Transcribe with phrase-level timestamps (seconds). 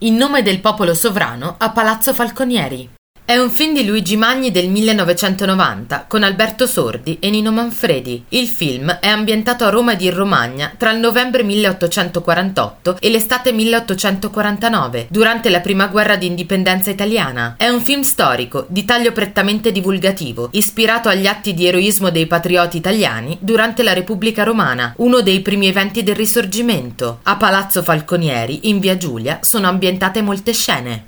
[0.00, 2.97] In nome del popolo sovrano a Palazzo Falconieri.
[3.28, 8.24] È un film di Luigi Magni del 1990 con Alberto Sordi e Nino Manfredi.
[8.30, 13.52] Il film è ambientato a Roma ed in Romagna tra il novembre 1848 e l'estate
[13.52, 17.56] 1849, durante la prima guerra di indipendenza italiana.
[17.58, 22.78] È un film storico, di taglio prettamente divulgativo, ispirato agli atti di eroismo dei patrioti
[22.78, 27.18] italiani durante la Repubblica Romana, uno dei primi eventi del Risorgimento.
[27.24, 31.04] A Palazzo Falconieri, in via Giulia, sono ambientate molte scene.